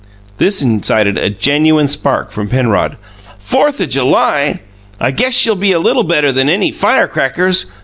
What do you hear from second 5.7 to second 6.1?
a little